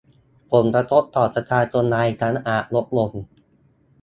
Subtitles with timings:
[0.51, 3.11] ผลกระทบต่อประชาชนรายครั้งอาจลดลง